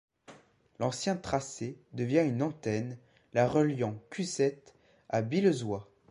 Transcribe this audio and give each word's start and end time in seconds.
L'ancien 0.79 1.15
tracé 1.15 1.77
devient 1.93 2.23
une 2.25 2.41
antenne, 2.41 2.97
la 3.33 3.47
reliant 3.47 4.01
Cusset 4.09 4.63
à 5.09 5.21
Billezois. 5.21 5.87